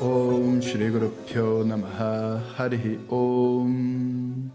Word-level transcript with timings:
Om 0.00 0.62
Shri 0.62 0.90
Guru 0.90 1.10
Pyo 1.26 1.64
Namaha 1.64 2.40
Harihi 2.56 3.00
Om 3.10 4.48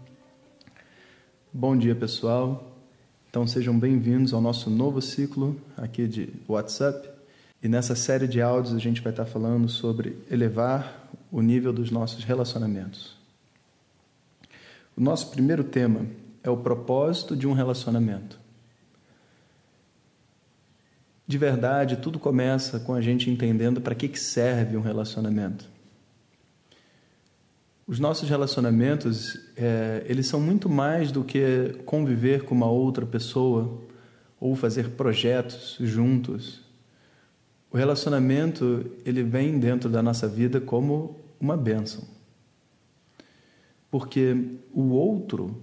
Bom 1.52 1.76
dia 1.76 1.94
pessoal, 1.94 2.72
então 3.28 3.46
sejam 3.46 3.78
bem-vindos 3.78 4.32
ao 4.32 4.40
nosso 4.40 4.70
novo 4.70 5.02
ciclo 5.02 5.60
aqui 5.76 6.08
de 6.08 6.32
WhatsApp 6.48 7.10
e 7.62 7.68
nessa 7.68 7.94
série 7.94 8.26
de 8.26 8.40
áudios 8.40 8.74
a 8.74 8.78
gente 8.78 9.02
vai 9.02 9.12
estar 9.12 9.26
falando 9.26 9.68
sobre 9.68 10.16
elevar 10.30 11.10
o 11.30 11.42
nível 11.42 11.74
dos 11.74 11.90
nossos 11.90 12.24
relacionamentos. 12.24 13.14
O 14.96 15.00
nosso 15.02 15.30
primeiro 15.30 15.62
tema 15.62 16.06
é 16.42 16.48
o 16.48 16.56
propósito 16.56 17.36
de 17.36 17.46
um 17.46 17.52
relacionamento. 17.52 18.43
De 21.26 21.38
verdade, 21.38 21.96
tudo 21.96 22.18
começa 22.18 22.78
com 22.78 22.92
a 22.94 23.00
gente 23.00 23.30
entendendo 23.30 23.80
para 23.80 23.94
que, 23.94 24.08
que 24.08 24.20
serve 24.20 24.76
um 24.76 24.82
relacionamento. 24.82 25.72
Os 27.86 27.98
nossos 27.98 28.28
relacionamentos, 28.28 29.38
é, 29.56 30.04
eles 30.06 30.26
são 30.26 30.40
muito 30.40 30.68
mais 30.68 31.10
do 31.10 31.24
que 31.24 31.78
conviver 31.84 32.44
com 32.44 32.54
uma 32.54 32.70
outra 32.70 33.06
pessoa 33.06 33.82
ou 34.38 34.54
fazer 34.54 34.90
projetos 34.90 35.76
juntos. 35.80 36.62
O 37.70 37.76
relacionamento, 37.76 38.90
ele 39.04 39.22
vem 39.22 39.58
dentro 39.58 39.88
da 39.88 40.02
nossa 40.02 40.28
vida 40.28 40.60
como 40.60 41.18
uma 41.40 41.56
bênção. 41.56 42.04
Porque 43.90 44.58
o 44.72 44.90
outro, 44.90 45.62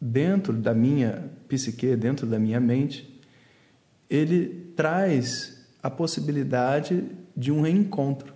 dentro 0.00 0.52
da 0.52 0.74
minha 0.74 1.30
psique, 1.48 1.96
dentro 1.96 2.26
da 2.26 2.38
minha 2.38 2.60
mente, 2.60 3.15
ele 4.08 4.72
traz 4.76 5.66
a 5.82 5.90
possibilidade 5.90 7.04
de 7.36 7.52
um 7.52 7.60
reencontro. 7.60 8.34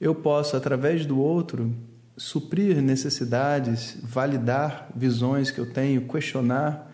Eu 0.00 0.14
posso, 0.14 0.56
através 0.56 1.06
do 1.06 1.18
outro, 1.18 1.74
suprir 2.16 2.80
necessidades, 2.82 3.96
validar 4.02 4.88
visões 4.94 5.50
que 5.50 5.58
eu 5.58 5.72
tenho, 5.72 6.06
questionar 6.06 6.92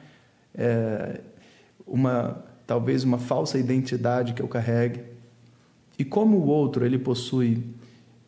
é, 0.55 1.21
uma 1.87 2.45
talvez 2.71 3.03
uma 3.03 3.19
falsa 3.19 3.59
identidade 3.59 4.33
que 4.33 4.41
eu 4.41 4.47
carregue. 4.47 5.01
E 5.99 6.05
como 6.05 6.37
o 6.37 6.47
outro 6.47 6.87
ele 6.87 7.01
possui 7.01 7.65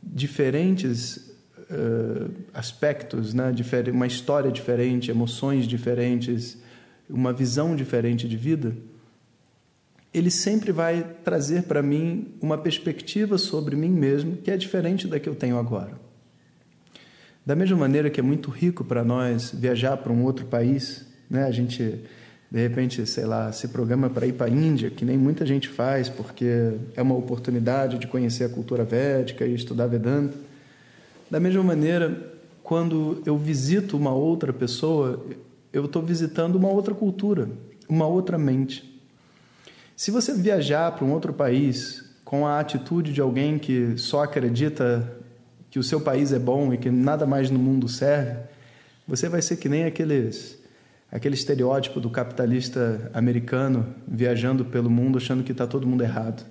diferentes 0.03 1.33
uh, 1.70 2.28
aspectos, 2.53 3.33
né? 3.33 3.55
uma 3.92 4.05
história 4.05 4.50
diferente, 4.50 5.12
emoções 5.12 5.64
diferentes, 5.64 6.61
uma 7.08 7.33
visão 7.33 7.77
diferente 7.77 8.28
de 8.28 8.36
vida, 8.36 8.77
ele 10.12 10.30
sempre 10.30 10.72
vai 10.72 11.05
trazer 11.24 11.62
para 11.64 11.82
mim 11.82 12.34
uma 12.41 12.58
perspectiva 12.58 13.38
sobre 13.38 13.77
mim 13.77 13.91
mesmo 13.91 14.36
que 14.36 14.50
é 14.50 14.56
diferente 14.56 15.06
da 15.06 15.18
que 15.18 15.28
eu 15.28 15.34
tenho 15.34 15.58
agora. 15.58 15.92
Da 17.44 17.56
mesma 17.56 17.77
maneira 17.77 18.10
que 18.10 18.20
é 18.20 18.22
muito 18.22 18.50
rico 18.50 18.84
para 18.84 19.02
nós 19.02 19.52
viajar 19.52 19.96
para 19.96 20.12
um 20.12 20.22
outro 20.22 20.46
país, 20.46 21.06
né? 21.28 21.44
A 21.44 21.50
gente 21.50 22.00
de 22.52 22.60
repente, 22.60 23.06
sei 23.06 23.24
lá, 23.24 23.50
se 23.50 23.68
programa 23.68 24.11
para 24.11 24.27
ir 24.27 24.34
para 24.34 24.46
a 24.46 24.51
Índia, 24.51 24.90
que 24.90 25.06
nem 25.06 25.17
muita 25.17 25.46
gente 25.46 25.70
faz, 25.70 26.11
porque 26.11 26.74
é 26.95 27.01
uma 27.01 27.17
oportunidade 27.17 27.96
de 27.96 28.06
conhecer 28.06 28.45
a 28.45 28.48
cultura 28.51 28.84
védica 28.84 29.46
e 29.46 29.55
estudar 29.55 29.86
Vedanta. 29.86 30.36
Da 31.30 31.40
mesma 31.40 31.62
maneira, 31.62 32.30
quando 32.62 33.22
eu 33.24 33.39
visito 33.39 33.96
uma 33.96 34.12
outra 34.12 34.52
pessoa, 34.52 35.24
eu 35.72 35.86
estou 35.86 36.02
visitando 36.02 36.56
uma 36.56 36.68
outra 36.68 36.95
cultura, 36.95 37.48
uma 37.89 38.06
outra 38.06 38.36
mente. 38.36 39.02
Se 39.97 40.11
você 40.11 40.33
viajar 40.33 40.91
para 40.92 41.05
um 41.05 41.13
outro 41.13 41.33
país 41.33 42.03
com 42.25 42.47
a 42.47 42.58
atitude 42.58 43.13
de 43.13 43.20
alguém 43.20 43.58
que 43.58 43.97
só 43.98 44.23
acredita 44.23 45.17
que 45.70 45.79
o 45.79 45.83
seu 45.83 46.01
país 46.01 46.33
é 46.33 46.39
bom 46.39 46.73
e 46.73 46.79
que 46.79 46.91
nada 46.91 47.27
mais 47.27 47.51
no 47.51 47.58
mundo 47.58 47.89
serve, 47.89 48.39
você 49.07 49.29
vai 49.29 49.42
ser 49.42 49.57
que 49.57 49.69
nem 49.69 49.85
aqueles 49.85 50.61
aquele 51.11 51.35
estereótipo 51.35 52.01
do 52.01 52.08
capitalista 52.08 53.11
americano 53.13 53.95
viajando 54.08 54.64
pelo 54.64 54.89
mundo 54.89 55.19
achando 55.19 55.42
que 55.45 55.52
está 55.52 55.67
todo 55.67 55.86
mundo 55.86 56.02
errado. 56.02 56.42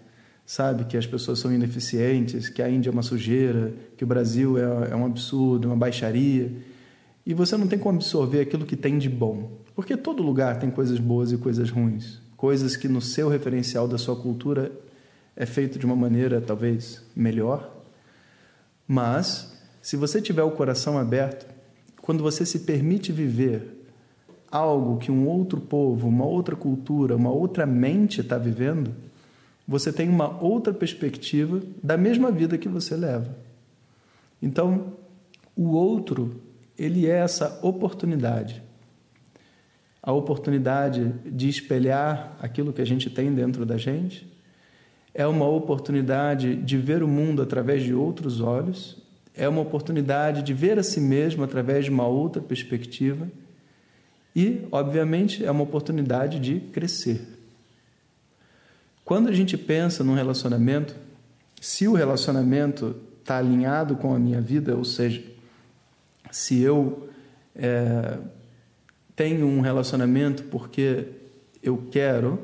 Sabe 0.46 0.86
que 0.86 0.96
as 0.96 1.08
pessoas 1.08 1.40
são 1.40 1.52
ineficientes, 1.52 2.48
que 2.48 2.62
a 2.62 2.70
Índia 2.70 2.92
é 2.92 2.94
uma 2.94 3.02
sujeira, 3.02 3.74
que 3.98 4.04
o 4.04 4.08
Brasil 4.08 4.60
é, 4.60 4.92
é 4.92 4.96
um 4.96 5.06
absurdo, 5.06 5.68
uma 5.68 5.76
baixaria. 5.76 6.52
E 7.26 7.34
você 7.34 7.58
não 7.58 7.68
tem 7.68 7.80
como 7.80 7.98
absorver 7.98 8.42
aquilo 8.42 8.66
que 8.66 8.76
tem 8.76 9.00
de 9.00 9.10
bom. 9.10 9.52
Porque 9.74 9.98
todo 9.98 10.22
lugar 10.22 10.60
tem 10.60 10.70
coisas 10.70 11.00
boas 11.00 11.32
e 11.32 11.38
coisas 11.38 11.72
ruins 11.72 12.21
coisas 12.42 12.76
que 12.76 12.88
no 12.88 13.00
seu 13.00 13.30
referencial 13.30 13.88
da 13.88 14.00
sua 14.00 14.16
cultura 14.16 14.72
é 15.36 15.46
feito 15.46 15.78
de 15.78 15.86
uma 15.86 15.96
maneira 15.96 16.42
talvez 16.42 17.04
melhor. 17.16 17.72
Mas, 18.88 19.56
se 19.80 19.96
você 19.96 20.20
tiver 20.20 20.42
o 20.42 20.50
coração 20.50 20.98
aberto, 20.98 21.46
quando 22.02 22.24
você 22.24 22.44
se 22.44 22.62
permite 22.62 23.12
viver 23.12 23.86
algo 24.50 24.98
que 24.98 25.12
um 25.12 25.28
outro 25.28 25.62
povo, 25.62 26.08
uma 26.08 26.26
outra 26.26 26.56
cultura, 26.56 27.16
uma 27.16 27.30
outra 27.30 27.68
mente 27.68 28.22
está 28.22 28.40
vivendo, 28.40 28.92
você 29.68 29.94
tem 29.94 30.10
uma 30.10 30.44
outra 30.44 30.74
perspectiva 30.74 31.62
da 31.84 31.96
mesma 31.96 32.32
vida 32.32 32.58
que 32.58 32.68
você 32.68 32.96
leva. 32.96 33.38
Então, 34.42 34.94
o 35.56 35.74
outro, 35.74 36.42
ele 36.76 37.06
é 37.06 37.20
essa 37.20 37.60
oportunidade 37.62 38.64
a 40.04 40.12
oportunidade 40.12 41.14
de 41.26 41.48
espelhar 41.48 42.36
aquilo 42.42 42.74
que 42.74 42.82
a 42.82 42.86
gente 42.86 43.10
tem 43.10 43.34
dentro 43.34 43.66
da 43.66 43.78
gente, 43.78 44.28
é 45.14 45.28
uma 45.28 45.48
oportunidade 45.48 46.56
de 46.56 46.78
ver 46.78 47.04
o 47.04 47.08
mundo 47.08 47.42
através 47.42 47.84
de 47.84 47.94
outros 47.94 48.42
olhos, 48.42 48.98
é 49.36 49.48
uma 49.48 49.62
oportunidade 49.62 50.42
de 50.42 50.54
ver 50.54 50.80
a 50.80 50.84
si 50.84 51.00
mesmo 51.00 51.44
através 51.44 51.86
de 51.86 51.92
uma 51.92 52.08
outra 52.08 52.42
perspectiva. 52.42 53.28
E, 54.36 54.68
obviamente, 54.72 55.44
é 55.46 55.52
uma 55.52 55.64
oportunidade 55.64 56.40
de 56.40 56.60
crescer. 56.60 57.22
Quando 59.04 59.30
a 59.30 59.34
gente 59.34 59.58
pensa 59.58 60.04
num 60.04 60.16
relacionamento, 60.16 60.96
se 61.60 61.88
o 61.88 61.94
relacionamento 61.94 62.96
está 63.20 63.38
alinhado 63.38 63.96
com 63.96 64.16
a 64.16 64.20
minha 64.20 64.42
vida, 64.42 64.76
ou 64.76 64.86
seja, 64.86 65.22
se 66.32 66.62
eu 66.62 67.10
é, 67.56 68.18
tenho 69.16 69.46
um 69.46 69.62
relacionamento 69.62 70.44
porque 70.44 71.08
eu 71.62 71.84
quero 71.92 72.40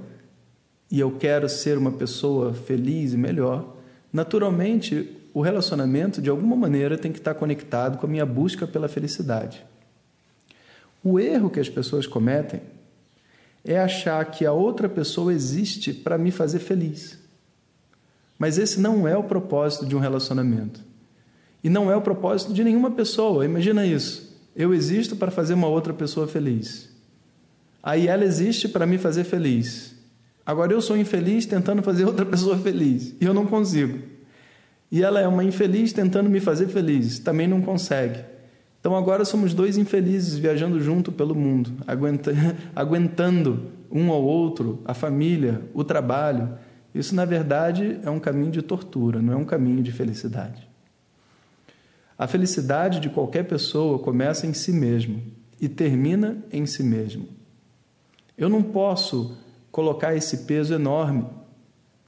e 0.90 1.00
eu 1.00 1.12
quero 1.12 1.50
ser 1.50 1.78
uma 1.78 1.92
pessoa 1.92 2.54
feliz 2.54 3.14
e 3.14 3.18
melhor, 3.18 3.76
naturalmente 4.12 5.16
o 5.34 5.42
relacionamento 5.42 6.22
de 6.22 6.30
alguma 6.30 6.56
maneira 6.56 6.98
tem 6.98 7.12
que 7.12 7.20
estar 7.20 7.36
conectado 7.36 7.98
com 7.98 8.06
a 8.06 8.10
minha 8.10 8.26
busca 8.26 8.66
pela 8.66 8.88
felicidade. 8.88 9.64
O 11.04 11.20
erro 11.20 11.50
que 11.50 11.60
as 11.60 11.70
pessoas 11.70 12.08
cometem 12.08 12.62
é 13.64 13.80
achar 13.80 14.24
que 14.26 14.46
a 14.46 14.52
outra 14.52 14.90
pessoa 14.90 15.34
existe 15.34 15.94
para 15.94 16.18
me 16.18 16.32
fazer 16.32 16.60
feliz. 16.60 17.20
Mas 18.40 18.58
esse 18.58 18.80
não 18.80 19.08
é 19.08 19.18
o 19.18 19.24
propósito 19.24 19.86
de 19.86 19.96
um 19.96 20.00
relacionamento. 20.00 20.82
E 21.64 21.70
não 21.70 21.92
é 21.92 21.96
o 21.96 22.02
propósito 22.02 22.54
de 22.54 22.64
nenhuma 22.64 22.92
pessoa. 22.92 23.46
Imagina 23.46 23.86
isso. 23.86 24.27
Eu 24.58 24.74
existo 24.74 25.16
para 25.16 25.30
fazer 25.30 25.54
uma 25.54 25.68
outra 25.68 25.94
pessoa 25.94 26.28
feliz. 26.28 26.90
Aí 27.84 28.08
ela 28.08 28.26
existe 28.26 28.68
para 28.68 28.88
me 28.88 28.98
fazer 28.98 29.24
feliz. 29.24 29.96
Agora 30.44 30.74
eu 30.74 30.82
sou 30.82 30.98
infeliz 30.98 31.46
tentando 31.46 31.84
fazer 31.84 32.06
outra 32.06 32.26
pessoa 32.26 32.58
feliz 32.58 33.14
e 33.22 33.26
eu 33.26 33.36
não 33.36 33.46
consigo. 33.46 34.00
E 34.92 35.04
ela 35.04 35.20
é 35.20 35.28
uma 35.28 35.44
infeliz 35.44 35.94
tentando 35.94 36.28
me 36.28 36.40
fazer 36.40 36.68
feliz, 36.70 37.20
também 37.20 37.48
não 37.48 37.62
consegue. 37.62 38.20
Então 38.80 38.96
agora 38.96 39.24
somos 39.26 39.54
dois 39.54 39.78
infelizes 39.78 40.40
viajando 40.40 40.82
junto 40.82 41.12
pelo 41.12 41.36
mundo, 41.36 41.74
aguentando 42.76 43.66
um 43.92 44.10
ao 44.10 44.24
outro, 44.24 44.82
a 44.86 44.96
família, 44.96 45.62
o 45.72 45.84
trabalho. 45.84 46.58
Isso, 46.96 47.14
na 47.14 47.26
verdade, 47.26 48.00
é 48.04 48.10
um 48.10 48.20
caminho 48.20 48.50
de 48.50 48.64
tortura, 48.64 49.22
não 49.22 49.34
é 49.34 49.36
um 49.36 49.46
caminho 49.46 49.84
de 49.84 49.92
felicidade. 49.92 50.67
A 52.18 52.26
felicidade 52.26 53.00
de 53.00 53.10
qualquer 53.10 53.44
pessoa 53.44 54.00
começa 54.00 54.48
em 54.48 54.54
si 54.54 54.72
mesmo 54.72 55.22
e 55.62 55.70
termina 55.70 56.44
em 56.52 56.66
si 56.66 56.82
mesmo. 56.82 57.28
Eu 58.38 58.50
não 58.50 58.64
posso 58.64 59.38
colocar 59.72 60.16
esse 60.16 60.46
peso 60.46 60.74
enorme 60.74 61.26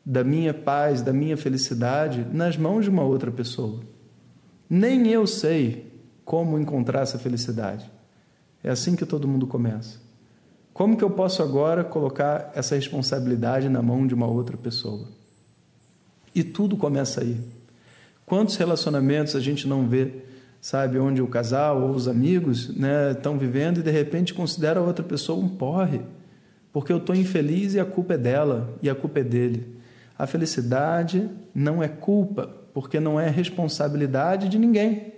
da 0.03 0.23
minha 0.23 0.53
paz, 0.53 1.01
da 1.03 1.13
minha 1.13 1.37
felicidade 1.37 2.25
nas 2.33 2.57
mãos 2.57 2.85
de 2.85 2.89
uma 2.89 3.03
outra 3.03 3.31
pessoa. 3.31 3.81
Nem 4.67 5.07
eu 5.07 5.27
sei 5.27 5.91
como 6.25 6.57
encontrar 6.57 7.01
essa 7.01 7.19
felicidade. 7.19 7.89
É 8.63 8.69
assim 8.69 8.95
que 8.95 9.05
todo 9.05 9.27
mundo 9.27 9.45
começa. 9.45 9.99
Como 10.73 10.97
que 10.97 11.03
eu 11.03 11.09
posso 11.11 11.43
agora 11.43 11.83
colocar 11.83 12.51
essa 12.55 12.75
responsabilidade 12.75 13.69
na 13.69 13.81
mão 13.81 14.07
de 14.07 14.13
uma 14.13 14.27
outra 14.27 14.57
pessoa? 14.57 15.07
E 16.33 16.43
tudo 16.43 16.77
começa 16.77 17.21
aí. 17.21 17.39
Quantos 18.29 18.57
relacionamentos 18.57 19.35
a 19.35 19.39
gente 19.39 19.67
não 19.67 19.87
vê, 19.87 20.11
sabe, 20.61 20.99
onde 20.99 21.19
o 21.19 21.27
casal 21.27 21.81
ou 21.81 21.89
os 21.89 22.07
amigos 22.07 22.69
né, 22.77 23.13
estão 23.13 23.39
vivendo 23.39 23.79
e 23.79 23.81
de 23.83 23.89
repente 23.89 24.35
considera 24.35 24.79
a 24.79 24.83
outra 24.83 25.03
pessoa 25.03 25.43
um 25.43 25.49
porre, 25.49 26.01
porque 26.71 26.93
eu 26.93 26.97
estou 26.97 27.15
infeliz 27.15 27.73
e 27.73 27.79
a 27.79 27.85
culpa 27.85 28.13
é 28.13 28.17
dela 28.19 28.77
e 28.83 28.89
a 28.89 28.93
culpa 28.93 29.21
é 29.21 29.23
dele. 29.23 29.75
A 30.15 30.27
felicidade 30.27 31.27
não 31.55 31.81
é 31.81 31.87
culpa, 31.87 32.55
porque 32.71 32.99
não 32.99 33.19
é 33.19 33.27
responsabilidade 33.31 34.47
de 34.47 34.59
ninguém. 34.59 35.11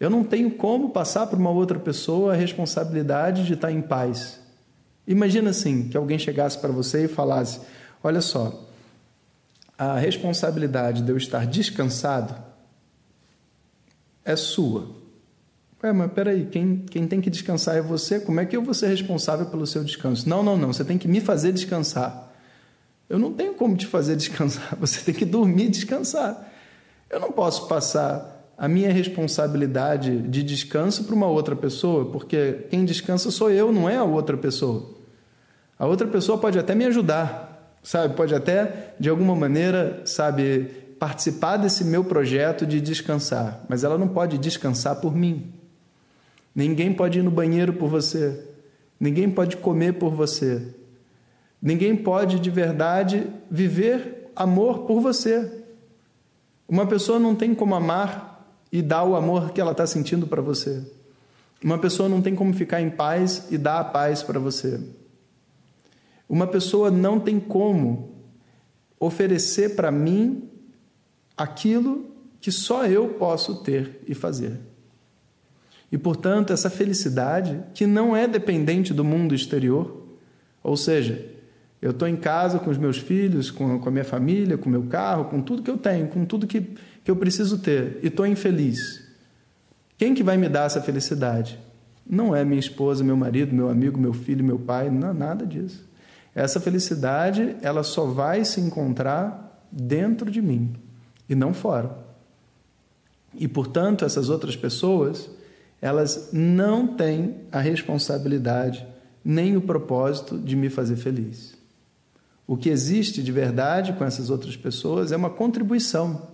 Eu 0.00 0.10
não 0.10 0.24
tenho 0.24 0.50
como 0.50 0.90
passar 0.90 1.28
para 1.28 1.38
uma 1.38 1.50
outra 1.50 1.78
pessoa 1.78 2.32
a 2.32 2.36
responsabilidade 2.36 3.44
de 3.44 3.54
estar 3.54 3.70
em 3.70 3.80
paz. 3.80 4.40
Imagina 5.06 5.50
assim, 5.50 5.88
que 5.88 5.96
alguém 5.96 6.18
chegasse 6.18 6.58
para 6.58 6.72
você 6.72 7.04
e 7.04 7.08
falasse: 7.08 7.60
"Olha 8.02 8.20
só, 8.20 8.67
a 9.78 9.96
responsabilidade 9.96 11.02
de 11.02 11.10
eu 11.10 11.16
estar 11.16 11.46
descansado 11.46 12.34
é 14.24 14.34
sua. 14.34 14.90
Ué, 15.82 15.92
mas 15.92 16.10
peraí, 16.12 16.46
quem, 16.46 16.78
quem 16.78 17.06
tem 17.06 17.20
que 17.20 17.30
descansar 17.30 17.76
é 17.76 17.80
você? 17.80 18.18
Como 18.18 18.40
é 18.40 18.44
que 18.44 18.56
eu 18.56 18.62
vou 18.62 18.74
ser 18.74 18.88
responsável 18.88 19.46
pelo 19.46 19.64
seu 19.64 19.84
descanso? 19.84 20.28
Não, 20.28 20.42
não, 20.42 20.56
não, 20.56 20.72
você 20.72 20.84
tem 20.84 20.98
que 20.98 21.06
me 21.06 21.20
fazer 21.20 21.52
descansar. 21.52 22.32
Eu 23.08 23.18
não 23.18 23.32
tenho 23.32 23.54
como 23.54 23.76
te 23.76 23.86
fazer 23.86 24.16
descansar, 24.16 24.74
você 24.80 25.00
tem 25.00 25.14
que 25.14 25.24
dormir 25.24 25.66
e 25.66 25.70
descansar. 25.70 26.52
Eu 27.08 27.20
não 27.20 27.30
posso 27.30 27.68
passar 27.68 28.52
a 28.58 28.66
minha 28.66 28.92
responsabilidade 28.92 30.22
de 30.22 30.42
descanso 30.42 31.04
para 31.04 31.14
uma 31.14 31.28
outra 31.28 31.54
pessoa, 31.54 32.10
porque 32.10 32.66
quem 32.68 32.84
descansa 32.84 33.30
sou 33.30 33.50
eu, 33.52 33.72
não 33.72 33.88
é 33.88 33.96
a 33.96 34.04
outra 34.04 34.36
pessoa. 34.36 34.98
A 35.78 35.86
outra 35.86 36.08
pessoa 36.08 36.38
pode 36.38 36.58
até 36.58 36.74
me 36.74 36.84
ajudar, 36.86 37.47
sabe? 37.82 38.14
Pode 38.14 38.34
até, 38.34 38.94
de 38.98 39.08
alguma 39.08 39.34
maneira, 39.34 40.02
sabe, 40.04 40.70
participar 40.98 41.56
desse 41.56 41.84
meu 41.84 42.04
projeto 42.04 42.66
de 42.66 42.80
descansar, 42.80 43.64
mas 43.68 43.84
ela 43.84 43.96
não 43.96 44.08
pode 44.08 44.36
descansar 44.38 44.96
por 44.96 45.14
mim. 45.14 45.52
Ninguém 46.54 46.92
pode 46.92 47.20
ir 47.20 47.22
no 47.22 47.30
banheiro 47.30 47.72
por 47.72 47.88
você. 47.88 48.44
Ninguém 48.98 49.30
pode 49.30 49.56
comer 49.56 49.94
por 49.94 50.12
você. 50.12 50.74
Ninguém 51.62 51.94
pode 51.94 52.40
de 52.40 52.50
verdade 52.50 53.26
viver 53.50 54.30
amor 54.34 54.80
por 54.80 55.00
você. 55.00 55.64
Uma 56.68 56.86
pessoa 56.86 57.18
não 57.18 57.34
tem 57.34 57.54
como 57.54 57.74
amar 57.74 58.58
e 58.70 58.82
dar 58.82 59.04
o 59.04 59.16
amor 59.16 59.52
que 59.52 59.60
ela 59.60 59.72
está 59.72 59.86
sentindo 59.86 60.26
para 60.26 60.42
você. 60.42 60.84
Uma 61.62 61.78
pessoa 61.78 62.08
não 62.08 62.20
tem 62.20 62.34
como 62.34 62.52
ficar 62.52 62.80
em 62.80 62.90
paz 62.90 63.46
e 63.50 63.58
dar 63.58 63.80
a 63.80 63.84
paz 63.84 64.22
para 64.22 64.38
você. 64.38 64.80
Uma 66.28 66.46
pessoa 66.46 66.90
não 66.90 67.18
tem 67.18 67.40
como 67.40 68.10
oferecer 69.00 69.74
para 69.74 69.90
mim 69.90 70.48
aquilo 71.36 72.10
que 72.40 72.52
só 72.52 72.84
eu 72.86 73.08
posso 73.10 73.62
ter 73.62 74.02
e 74.06 74.14
fazer. 74.14 74.58
E, 75.90 75.96
portanto, 75.96 76.52
essa 76.52 76.68
felicidade, 76.68 77.62
que 77.72 77.86
não 77.86 78.14
é 78.14 78.28
dependente 78.28 78.92
do 78.92 79.04
mundo 79.04 79.34
exterior, 79.34 80.06
ou 80.62 80.76
seja, 80.76 81.24
eu 81.80 81.92
estou 81.92 82.06
em 82.06 82.16
casa 82.16 82.58
com 82.58 82.68
os 82.68 82.76
meus 82.76 82.98
filhos, 82.98 83.50
com, 83.50 83.80
a 83.84 83.90
minha 83.90 84.04
família, 84.04 84.58
com 84.58 84.68
o 84.68 84.72
meu 84.72 84.82
carro, 84.84 85.26
com 85.26 85.40
tudo 85.40 85.62
que 85.62 85.70
eu 85.70 85.78
tenho, 85.78 86.08
com 86.08 86.24
tudo 86.24 86.46
que, 86.46 86.60
que 86.60 87.10
eu 87.10 87.16
preciso 87.16 87.58
ter, 87.58 88.00
e 88.02 88.08
estou 88.08 88.26
infeliz. 88.26 89.06
Quem 89.96 90.14
que 90.14 90.22
vai 90.22 90.36
me 90.36 90.48
dar 90.48 90.66
essa 90.66 90.82
felicidade? 90.82 91.58
Não 92.06 92.34
é 92.34 92.44
minha 92.44 92.60
esposa, 92.60 93.02
meu 93.02 93.16
marido, 93.16 93.54
meu 93.54 93.68
amigo, 93.68 93.98
meu 93.98 94.12
filho, 94.12 94.44
meu 94.44 94.58
pai, 94.58 94.90
não, 94.90 95.14
nada 95.14 95.46
disso. 95.46 95.88
Essa 96.38 96.60
felicidade, 96.60 97.56
ela 97.62 97.82
só 97.82 98.04
vai 98.04 98.44
se 98.44 98.60
encontrar 98.60 99.60
dentro 99.72 100.30
de 100.30 100.40
mim 100.40 100.72
e 101.28 101.34
não 101.34 101.52
fora. 101.52 101.98
E, 103.34 103.48
portanto, 103.48 104.04
essas 104.04 104.28
outras 104.28 104.54
pessoas, 104.54 105.28
elas 105.82 106.30
não 106.32 106.86
têm 106.86 107.38
a 107.50 107.58
responsabilidade 107.58 108.86
nem 109.24 109.56
o 109.56 109.60
propósito 109.60 110.38
de 110.38 110.54
me 110.54 110.70
fazer 110.70 110.94
feliz. 110.94 111.56
O 112.46 112.56
que 112.56 112.68
existe 112.68 113.20
de 113.20 113.32
verdade 113.32 113.94
com 113.94 114.04
essas 114.04 114.30
outras 114.30 114.56
pessoas 114.56 115.10
é 115.10 115.16
uma 115.16 115.30
contribuição, 115.30 116.28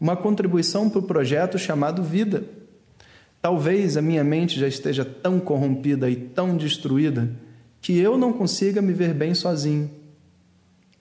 uma 0.00 0.16
contribuição 0.16 0.88
para 0.88 1.00
o 1.00 1.02
projeto 1.02 1.58
chamado 1.58 2.02
vida. 2.02 2.42
Talvez 3.42 3.98
a 3.98 4.02
minha 4.02 4.24
mente 4.24 4.58
já 4.58 4.66
esteja 4.66 5.04
tão 5.04 5.38
corrompida 5.38 6.08
e 6.08 6.16
tão 6.16 6.56
destruída 6.56 7.28
que 7.82 7.98
eu 7.98 8.16
não 8.16 8.32
consiga 8.32 8.80
me 8.80 8.92
ver 8.92 9.12
bem 9.12 9.34
sozinho. 9.34 9.90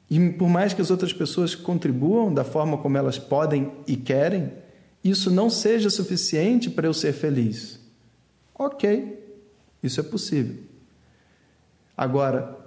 E 0.10 0.32
por 0.32 0.50
mais 0.50 0.74
que 0.74 0.82
as 0.82 0.92
outras 0.92 1.14
pessoas 1.14 1.56
contribuam 1.56 2.34
da 2.34 2.44
forma 2.44 2.78
como 2.78 2.98
elas 2.98 3.18
podem 3.18 3.72
e 3.88 3.96
querem, 3.96 4.52
isso 5.04 5.32
não 5.32 5.50
seja 5.50 5.90
suficiente 5.90 6.70
para 6.70 6.88
eu 6.88 6.94
ser 6.94 7.14
feliz. 7.14 7.80
Ok, 8.54 9.24
isso 9.82 10.00
é 10.00 10.04
possível. 10.04 10.56
Agora, 11.96 12.58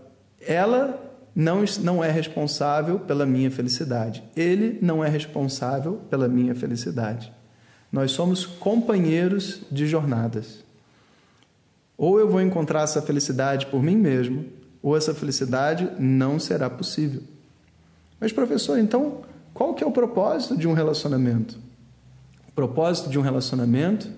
ela 0.40 1.12
não, 1.34 1.64
não 1.82 2.02
é 2.02 2.10
responsável 2.10 3.00
pela 3.00 3.26
minha 3.26 3.50
felicidade. 3.50 4.22
Ele 4.36 4.78
não 4.80 5.04
é 5.04 5.08
responsável 5.08 6.00
pela 6.08 6.28
minha 6.28 6.54
felicidade. 6.54 7.32
Nós 7.90 8.12
somos 8.12 8.46
companheiros 8.46 9.62
de 9.70 9.86
jornadas. 9.86 10.63
Ou 11.96 12.18
eu 12.18 12.28
vou 12.28 12.40
encontrar 12.40 12.82
essa 12.82 13.00
felicidade 13.00 13.66
por 13.66 13.82
mim 13.82 13.96
mesmo, 13.96 14.44
ou 14.82 14.96
essa 14.96 15.14
felicidade 15.14 15.88
não 15.98 16.38
será 16.38 16.68
possível. 16.68 17.22
Mas 18.20 18.32
professor, 18.32 18.78
então, 18.78 19.22
qual 19.52 19.74
que 19.74 19.84
é 19.84 19.86
o 19.86 19.90
propósito 19.90 20.56
de 20.56 20.66
um 20.66 20.72
relacionamento? 20.72 21.58
O 22.48 22.52
propósito 22.52 23.08
de 23.08 23.18
um 23.18 23.22
relacionamento 23.22 24.08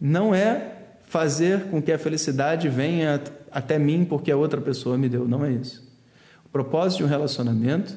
não 0.00 0.34
é 0.34 0.74
fazer 1.04 1.64
com 1.70 1.80
que 1.80 1.92
a 1.92 1.98
felicidade 1.98 2.68
venha 2.68 3.22
até 3.50 3.78
mim 3.78 4.04
porque 4.04 4.30
a 4.30 4.36
outra 4.36 4.60
pessoa 4.60 4.98
me 4.98 5.08
deu, 5.08 5.26
não 5.26 5.44
é 5.44 5.52
isso. 5.52 5.86
O 6.44 6.48
propósito 6.48 6.98
de 6.98 7.04
um 7.04 7.08
relacionamento 7.08 7.96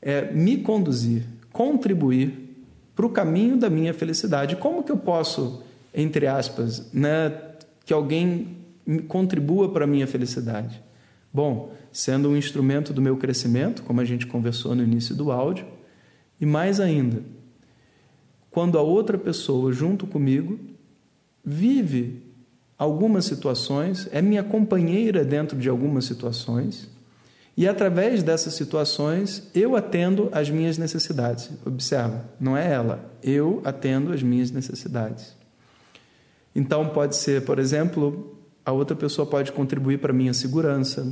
é 0.00 0.30
me 0.32 0.58
conduzir, 0.58 1.24
contribuir 1.52 2.56
para 2.94 3.06
o 3.06 3.10
caminho 3.10 3.56
da 3.56 3.70
minha 3.70 3.94
felicidade. 3.94 4.56
Como 4.56 4.82
que 4.82 4.92
eu 4.92 4.96
posso, 4.96 5.62
entre 5.94 6.26
aspas, 6.26 6.92
né, 6.92 7.32
que 7.84 7.92
alguém 7.92 8.57
contribua 9.08 9.70
para 9.70 9.84
a 9.84 9.88
minha 9.88 10.06
felicidade? 10.06 10.82
Bom, 11.32 11.72
sendo 11.92 12.30
um 12.30 12.36
instrumento 12.36 12.92
do 12.92 13.02
meu 13.02 13.16
crescimento, 13.16 13.82
como 13.82 14.00
a 14.00 14.04
gente 14.04 14.26
conversou 14.26 14.74
no 14.74 14.82
início 14.82 15.14
do 15.14 15.30
áudio, 15.30 15.66
e 16.40 16.46
mais 16.46 16.80
ainda, 16.80 17.22
quando 18.50 18.78
a 18.78 18.82
outra 18.82 19.18
pessoa, 19.18 19.72
junto 19.72 20.06
comigo, 20.06 20.58
vive 21.44 22.22
algumas 22.78 23.24
situações, 23.24 24.08
é 24.12 24.22
minha 24.22 24.42
companheira 24.42 25.24
dentro 25.24 25.58
de 25.58 25.68
algumas 25.68 26.04
situações 26.04 26.88
e 27.58 27.66
através 27.66 28.22
dessas 28.22 28.54
situações, 28.54 29.50
eu 29.52 29.74
atendo 29.74 30.28
às 30.30 30.48
minhas 30.48 30.78
necessidades. 30.78 31.50
Observa, 31.66 32.24
não 32.38 32.56
é 32.56 32.72
ela, 32.72 33.12
eu 33.20 33.60
atendo 33.64 34.12
às 34.12 34.22
minhas 34.22 34.52
necessidades. 34.52 35.34
Então, 36.54 36.90
pode 36.90 37.16
ser, 37.16 37.44
por 37.44 37.58
exemplo, 37.58 38.37
a 38.68 38.72
outra 38.72 38.94
pessoa 38.94 39.24
pode 39.24 39.50
contribuir 39.50 39.98
para 39.98 40.12
a 40.12 40.14
minha 40.14 40.34
segurança. 40.34 41.10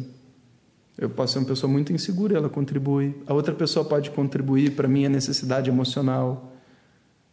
Eu 0.98 1.08
posso 1.08 1.32
ser 1.32 1.38
uma 1.38 1.46
pessoa 1.46 1.72
muito 1.72 1.90
insegura, 1.90 2.36
ela 2.36 2.50
contribui. 2.50 3.14
A 3.26 3.32
outra 3.32 3.54
pessoa 3.54 3.82
pode 3.82 4.10
contribuir 4.10 4.72
para 4.72 4.84
a 4.84 4.90
minha 4.90 5.08
necessidade 5.08 5.70
emocional. 5.70 6.52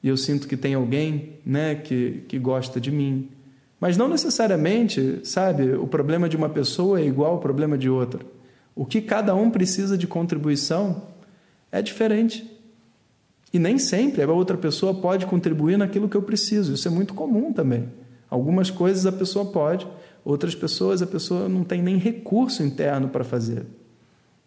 E 0.02 0.08
eu 0.08 0.16
sinto 0.16 0.48
que 0.48 0.56
tem 0.56 0.76
alguém 0.76 1.40
né, 1.46 1.76
que, 1.76 2.24
que 2.30 2.40
gosta 2.40 2.80
de 2.80 2.90
mim. 2.90 3.32
Mas 3.82 3.98
não 3.98 4.08
necessariamente, 4.08 5.20
sabe, 5.26 5.74
o 5.74 5.88
problema 5.88 6.30
de 6.30 6.38
uma 6.38 6.48
pessoa 6.48 7.02
é 7.02 7.06
igual 7.06 7.34
ao 7.34 7.40
problema 7.40 7.78
de 7.78 7.90
outra. 7.90 8.22
O 8.74 8.86
que 8.86 9.02
cada 9.02 9.36
um 9.36 9.52
precisa 9.52 9.98
de 9.98 10.08
contribuição 10.08 11.04
é 11.70 11.82
diferente. 11.82 12.50
E 13.52 13.60
nem 13.60 13.78
sempre 13.78 14.22
a 14.22 14.32
outra 14.32 14.56
pessoa 14.56 14.94
pode 14.94 15.26
contribuir 15.26 15.78
naquilo 15.78 16.08
que 16.08 16.16
eu 16.16 16.22
preciso. 16.24 16.76
Isso 16.76 16.88
é 16.88 16.92
muito 16.92 17.14
comum 17.14 17.52
também. 17.52 17.90
Algumas 18.34 18.72
coisas 18.72 19.06
a 19.06 19.12
pessoa 19.12 19.46
pode, 19.46 19.86
outras 20.24 20.56
pessoas 20.56 21.02
a 21.02 21.08
pessoa 21.08 21.50
não 21.50 21.64
tem 21.64 21.82
nem 21.82 21.98
recurso 21.98 22.64
interno 22.64 23.10
para 23.10 23.24
fazer. 23.24 23.66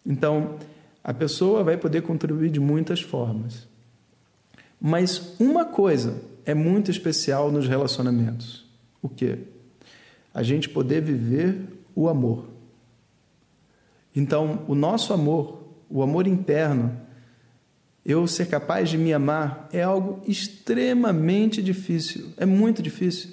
Então, 0.05 0.57
a 1.03 1.13
pessoa 1.13 1.63
vai 1.63 1.77
poder 1.77 2.01
contribuir 2.01 2.49
de 2.49 2.59
muitas 2.59 3.01
formas. 3.01 3.67
Mas 4.79 5.35
uma 5.39 5.65
coisa 5.65 6.21
é 6.45 6.53
muito 6.53 6.91
especial 6.91 7.51
nos 7.51 7.67
relacionamentos. 7.67 8.65
O 9.01 9.09
quê? 9.09 9.39
A 10.33 10.43
gente 10.43 10.69
poder 10.69 11.01
viver 11.01 11.57
o 11.95 12.07
amor. 12.07 12.45
Então, 14.15 14.63
o 14.67 14.75
nosso 14.75 15.13
amor, 15.13 15.63
o 15.89 16.01
amor 16.01 16.27
interno, 16.27 16.99
eu 18.05 18.25
ser 18.25 18.47
capaz 18.47 18.89
de 18.89 18.97
me 18.97 19.13
amar, 19.13 19.67
é 19.71 19.83
algo 19.83 20.21
extremamente 20.25 21.61
difícil, 21.61 22.29
é 22.37 22.45
muito 22.45 22.81
difícil. 22.81 23.29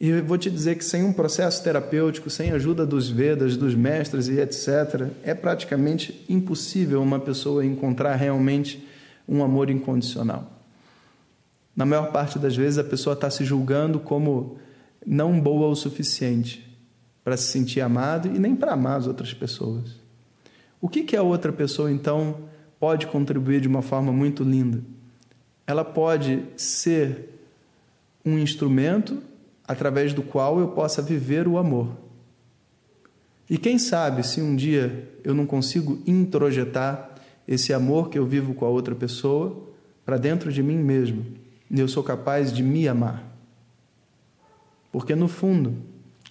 E 0.00 0.18
vou 0.22 0.38
te 0.38 0.50
dizer 0.50 0.78
que 0.78 0.84
sem 0.84 1.04
um 1.04 1.12
processo 1.12 1.62
terapêutico, 1.62 2.30
sem 2.30 2.52
ajuda 2.52 2.86
dos 2.86 3.10
Vedas, 3.10 3.54
dos 3.54 3.74
mestres 3.74 4.28
e 4.28 4.40
etc., 4.40 5.10
é 5.22 5.34
praticamente 5.34 6.24
impossível 6.26 7.02
uma 7.02 7.20
pessoa 7.20 7.66
encontrar 7.66 8.14
realmente 8.14 8.82
um 9.28 9.44
amor 9.44 9.68
incondicional. 9.68 10.50
Na 11.76 11.84
maior 11.84 12.10
parte 12.10 12.38
das 12.38 12.56
vezes, 12.56 12.78
a 12.78 12.84
pessoa 12.84 13.12
está 13.12 13.28
se 13.28 13.44
julgando 13.44 14.00
como 14.00 14.56
não 15.06 15.38
boa 15.38 15.68
o 15.68 15.76
suficiente 15.76 16.66
para 17.22 17.36
se 17.36 17.48
sentir 17.48 17.82
amado 17.82 18.26
e 18.26 18.38
nem 18.38 18.56
para 18.56 18.72
amar 18.72 18.96
as 18.96 19.06
outras 19.06 19.34
pessoas. 19.34 20.00
O 20.80 20.88
que, 20.88 21.02
que 21.02 21.14
a 21.14 21.22
outra 21.22 21.52
pessoa, 21.52 21.92
então, 21.92 22.38
pode 22.78 23.06
contribuir 23.06 23.60
de 23.60 23.68
uma 23.68 23.82
forma 23.82 24.10
muito 24.10 24.42
linda? 24.44 24.82
Ela 25.66 25.84
pode 25.84 26.42
ser 26.56 27.38
um 28.24 28.38
instrumento 28.38 29.22
através 29.70 30.12
do 30.12 30.20
qual 30.20 30.58
eu 30.58 30.66
possa 30.66 31.00
viver 31.00 31.46
o 31.46 31.56
amor. 31.56 31.90
E 33.48 33.56
quem 33.56 33.78
sabe 33.78 34.26
se 34.26 34.42
um 34.42 34.56
dia 34.56 35.08
eu 35.22 35.32
não 35.32 35.46
consigo 35.46 36.02
introjetar 36.04 37.14
esse 37.46 37.72
amor 37.72 38.10
que 38.10 38.18
eu 38.18 38.26
vivo 38.26 38.52
com 38.52 38.64
a 38.64 38.68
outra 38.68 38.96
pessoa 38.96 39.62
para 40.04 40.16
dentro 40.16 40.52
de 40.52 40.60
mim 40.60 40.76
mesmo, 40.76 41.24
e 41.70 41.78
eu 41.78 41.86
sou 41.86 42.02
capaz 42.02 42.52
de 42.52 42.64
me 42.64 42.88
amar. 42.88 43.22
Porque 44.90 45.14
no 45.14 45.28
fundo, 45.28 45.76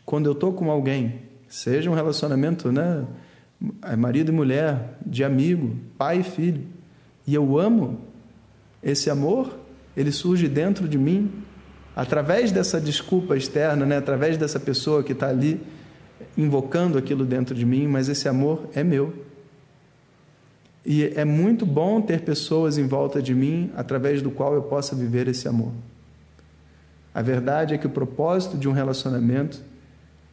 quando 0.05 0.25
eu 0.25 0.33
estou 0.33 0.51
com 0.51 0.69
alguém, 0.69 1.21
seja 1.47 1.89
um 1.89 1.93
relacionamento, 1.93 2.73
né, 2.73 3.05
marido 3.97 4.33
e 4.33 4.35
mulher, 4.35 4.97
de 5.05 5.23
amigo, 5.23 5.77
pai 5.97 6.19
e 6.19 6.23
filho, 6.23 6.63
e 7.25 7.33
eu 7.33 7.57
amo 7.57 8.01
esse 8.83 9.09
amor, 9.09 9.57
ele 9.95 10.11
surge 10.11 10.49
dentro 10.49 10.89
de 10.89 10.97
mim 10.97 11.31
através 11.99 12.49
dessa 12.49 12.79
desculpa 12.79 13.35
externa, 13.35 13.85
né, 13.85 13.97
através 13.97 14.37
dessa 14.37 14.57
pessoa 14.57 15.03
que 15.03 15.11
está 15.11 15.27
ali 15.27 15.59
invocando 16.37 16.97
aquilo 16.97 17.25
dentro 17.25 17.53
de 17.53 17.65
mim, 17.65 17.87
mas 17.87 18.07
esse 18.07 18.25
amor 18.29 18.69
é 18.73 18.85
meu. 18.85 19.13
E 20.85 21.03
é 21.03 21.25
muito 21.25 21.65
bom 21.65 21.99
ter 21.99 22.21
pessoas 22.21 22.77
em 22.77 22.87
volta 22.87 23.21
de 23.21 23.35
mim 23.35 23.69
através 23.75 24.21
do 24.21 24.31
qual 24.31 24.53
eu 24.53 24.61
possa 24.61 24.95
viver 24.95 25.27
esse 25.27 25.45
amor. 25.45 25.73
A 27.13 27.21
verdade 27.21 27.73
é 27.73 27.77
que 27.77 27.87
o 27.87 27.89
propósito 27.89 28.57
de 28.57 28.69
um 28.69 28.71
relacionamento, 28.71 29.61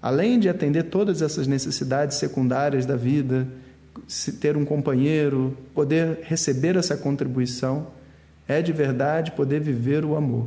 além 0.00 0.38
de 0.38 0.48
atender 0.48 0.84
todas 0.84 1.20
essas 1.20 1.48
necessidades 1.48 2.16
secundárias 2.16 2.86
da 2.86 2.94
vida, 2.94 3.44
ter 4.40 4.56
um 4.56 4.64
companheiro, 4.64 5.58
poder 5.74 6.20
receber 6.22 6.76
essa 6.76 6.96
contribuição, 6.96 7.88
é 8.46 8.62
de 8.62 8.72
verdade 8.72 9.32
poder 9.32 9.60
viver 9.60 10.04
o 10.04 10.14
amor. 10.14 10.46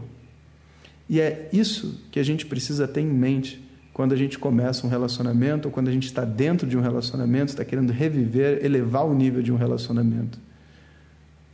E 1.09 1.19
é 1.19 1.49
isso 1.51 1.99
que 2.11 2.19
a 2.19 2.23
gente 2.23 2.45
precisa 2.45 2.87
ter 2.87 3.01
em 3.01 3.07
mente 3.07 3.67
quando 3.91 4.13
a 4.13 4.15
gente 4.15 4.37
começa 4.37 4.85
um 4.85 4.89
relacionamento 4.89 5.67
ou 5.67 5.71
quando 5.73 5.87
a 5.87 5.91
gente 5.91 6.05
está 6.05 6.23
dentro 6.23 6.67
de 6.67 6.77
um 6.77 6.81
relacionamento, 6.81 7.51
está 7.51 7.65
querendo 7.65 7.91
reviver, 7.91 8.63
elevar 8.63 9.05
o 9.05 9.13
nível 9.13 9.41
de 9.41 9.51
um 9.51 9.57
relacionamento. 9.57 10.39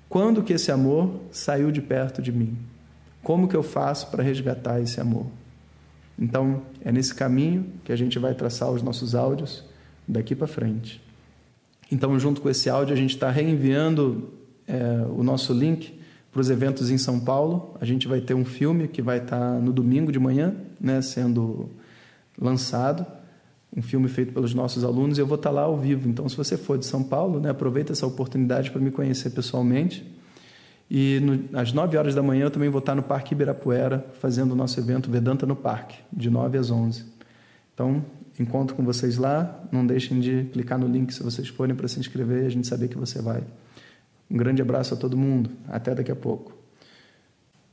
Quando 0.09 0.43
que 0.43 0.53
esse 0.53 0.71
amor 0.71 1.21
saiu 1.31 1.71
de 1.71 1.81
perto 1.81 2.21
de 2.21 2.31
mim? 2.31 2.57
Como 3.23 3.47
que 3.47 3.55
eu 3.55 3.63
faço 3.63 4.11
para 4.11 4.21
resgatar 4.21 4.79
esse 4.79 5.01
amor? 5.01 5.25
Então, 6.19 6.61
é 6.81 6.91
nesse 6.91 7.15
caminho 7.15 7.65
que 7.83 7.91
a 7.91 7.95
gente 7.95 8.19
vai 8.19 8.33
traçar 8.35 8.69
os 8.69 8.81
nossos 8.81 9.15
áudios 9.15 9.63
daqui 10.07 10.35
para 10.35 10.47
frente. 10.47 11.01
Então, 11.91 12.19
junto 12.19 12.41
com 12.41 12.49
esse 12.49 12.69
áudio, 12.69 12.93
a 12.93 12.97
gente 12.97 13.15
está 13.15 13.31
reenviando 13.31 14.33
é, 14.67 15.05
o 15.09 15.23
nosso 15.23 15.53
link 15.53 15.99
para 16.35 16.41
os 16.41 16.49
eventos 16.49 16.91
em 16.91 16.97
São 16.97 17.17
Paulo. 17.17 17.77
A 17.79 17.85
gente 17.85 18.09
vai 18.09 18.19
ter 18.19 18.33
um 18.33 18.43
filme 18.43 18.89
que 18.89 19.01
vai 19.01 19.19
estar 19.19 19.39
tá 19.39 19.51
no 19.53 19.71
domingo 19.71 20.11
de 20.11 20.19
manhã, 20.19 20.53
né, 20.81 21.01
sendo 21.01 21.69
lançado, 22.37 23.05
um 23.73 23.81
filme 23.81 24.09
feito 24.09 24.33
pelos 24.33 24.53
nossos 24.53 24.83
alunos, 24.83 25.17
e 25.17 25.21
eu 25.21 25.25
vou 25.25 25.37
estar 25.37 25.49
tá 25.49 25.55
lá 25.55 25.61
ao 25.61 25.77
vivo. 25.77 26.09
Então, 26.09 26.27
se 26.27 26.35
você 26.35 26.57
for 26.57 26.77
de 26.77 26.85
São 26.85 27.01
Paulo, 27.01 27.39
né, 27.39 27.51
aproveita 27.51 27.93
essa 27.93 28.05
oportunidade 28.05 28.69
para 28.69 28.81
me 28.81 28.91
conhecer 28.91 29.29
pessoalmente. 29.29 30.05
E 30.91 31.21
no, 31.21 31.57
às 31.57 31.71
9 31.71 31.95
horas 31.95 32.13
da 32.13 32.21
manhã 32.21 32.43
eu 32.43 32.51
também 32.51 32.67
vou 32.67 32.79
estar 32.79 32.91
tá 32.91 32.95
no 32.97 33.03
Parque 33.03 33.33
Ibirapuera, 33.33 34.05
fazendo 34.19 34.51
o 34.51 34.55
nosso 34.55 34.77
evento 34.77 35.09
Vedanta 35.09 35.45
no 35.45 35.55
Parque, 35.55 35.99
de 36.11 36.29
9 36.29 36.57
às 36.57 36.69
11. 36.69 37.05
Então, 37.73 38.03
encontro 38.37 38.75
com 38.75 38.83
vocês 38.83 39.15
lá. 39.15 39.63
Não 39.71 39.87
deixem 39.87 40.19
de 40.19 40.49
clicar 40.51 40.77
no 40.77 40.85
link 40.85 41.13
se 41.13 41.23
vocês 41.23 41.47
forem 41.47 41.73
para 41.73 41.87
se 41.87 41.97
inscrever 41.97 42.43
e 42.43 42.45
a 42.45 42.49
gente 42.49 42.67
saber 42.67 42.89
que 42.89 42.97
você 42.97 43.21
vai. 43.21 43.41
Um 44.29 44.37
grande 44.37 44.61
abraço 44.61 44.93
a 44.93 44.97
todo 44.97 45.17
mundo. 45.17 45.49
Até 45.67 45.95
daqui 45.95 46.11
a 46.11 46.15
pouco. 46.15 46.53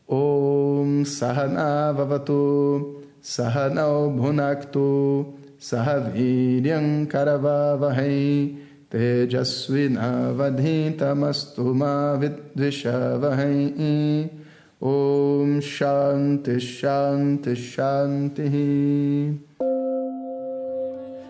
Om 0.08 1.04
Sahana 1.04 1.92
Vavatu 1.92 3.02
Sahanau 3.22 4.10
Bhunaktu 4.10 5.34
Sahaviryam 5.58 7.06
Karavavahai 7.06 8.56
Tejasvinavadhintamastu 8.90 11.74
Ma 11.74 12.16
Vidvishavahai 12.16 14.30
Om 14.80 15.60
Shanti 15.60 16.60
Shanti 16.60 17.56
Shanti 17.56 19.38